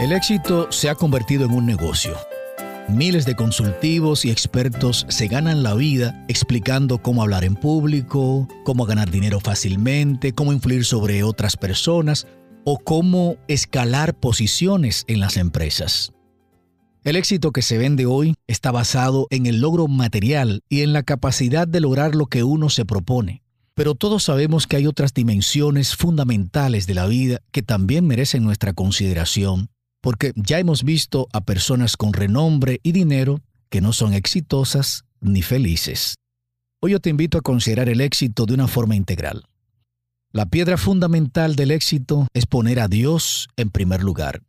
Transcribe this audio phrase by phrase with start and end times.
[0.00, 2.16] El éxito se ha convertido en un negocio.
[2.88, 8.86] Miles de consultivos y expertos se ganan la vida explicando cómo hablar en público, cómo
[8.86, 12.26] ganar dinero fácilmente, cómo influir sobre otras personas
[12.64, 16.12] o cómo escalar posiciones en las empresas.
[17.04, 21.04] El éxito que se vende hoy está basado en el logro material y en la
[21.04, 23.42] capacidad de lograr lo que uno se propone.
[23.74, 28.72] Pero todos sabemos que hay otras dimensiones fundamentales de la vida que también merecen nuestra
[28.72, 29.68] consideración
[30.04, 33.40] porque ya hemos visto a personas con renombre y dinero
[33.70, 36.16] que no son exitosas ni felices.
[36.82, 39.46] Hoy yo te invito a considerar el éxito de una forma integral.
[40.30, 44.42] La piedra fundamental del éxito es poner a Dios en primer lugar.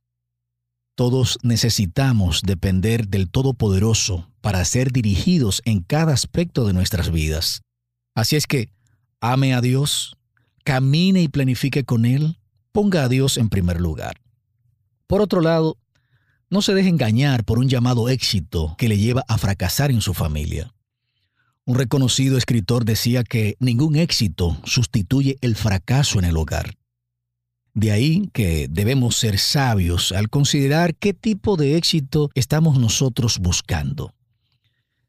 [0.94, 7.62] Todos necesitamos depender del Todopoderoso para ser dirigidos en cada aspecto de nuestras vidas.
[8.14, 8.68] Así es que
[9.22, 10.18] ame a Dios,
[10.66, 12.40] camine y planifique con Él,
[12.74, 14.18] ponga a Dios en primer lugar.
[15.08, 15.78] Por otro lado,
[16.50, 20.14] no se deje engañar por un llamado éxito que le lleva a fracasar en su
[20.14, 20.74] familia.
[21.66, 26.78] Un reconocido escritor decía que ningún éxito sustituye el fracaso en el hogar.
[27.74, 34.14] De ahí que debemos ser sabios al considerar qué tipo de éxito estamos nosotros buscando.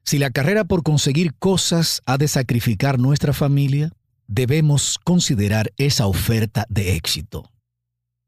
[0.03, 3.93] Si la carrera por conseguir cosas ha de sacrificar nuestra familia,
[4.27, 7.51] debemos considerar esa oferta de éxito.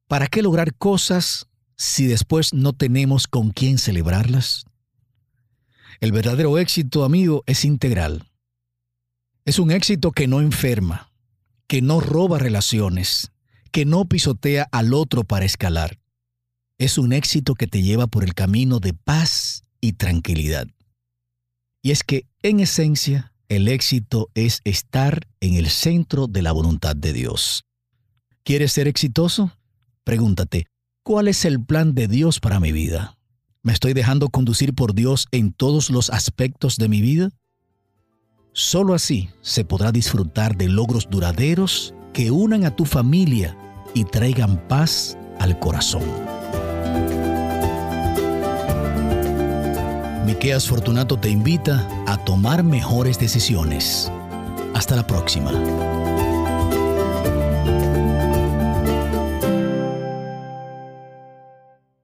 [0.07, 1.48] ¿Para qué lograr cosas
[1.79, 4.65] si después no tenemos con quién celebrarlas?
[6.01, 8.29] El verdadero éxito, amigo, es integral.
[9.45, 11.11] Es un éxito que no enferma,
[11.69, 13.31] que no roba relaciones,
[13.71, 15.99] que no pisotea al otro para escalar.
[16.79, 20.67] Es un éxito que te lleva por el camino de paz y tranquilidad.
[21.83, 26.97] Y es que, en esencia, el éxito es estar en el centro de la voluntad
[26.97, 27.65] de Dios.
[28.43, 29.57] ¿Quieres ser exitoso?
[30.05, 30.67] Pregúntate,
[31.09, 33.17] ¿Cuál es el plan de Dios para mi vida?
[33.63, 37.31] ¿Me estoy dejando conducir por Dios en todos los aspectos de mi vida?
[38.53, 43.57] Solo así se podrá disfrutar de logros duraderos que unan a tu familia
[43.95, 46.03] y traigan paz al corazón.
[50.27, 54.13] Miqueas Fortunato te invita a tomar mejores decisiones.
[54.75, 55.53] Hasta la próxima.